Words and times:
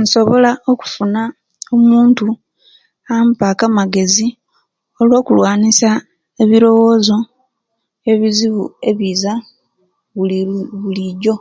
Insobola 0.00 0.50
okufuna 0.70 1.22
omuntu 1.74 2.26
ampaku 3.14 3.62
amagezi 3.70 4.26
olwo 5.00 5.14
okulwanisia 5.20 5.92
ebilowozo 6.42 7.16
ebizibu 8.12 8.64
ebiza 8.90 9.32
bulilu 10.14 10.58
bulijo 10.82 11.36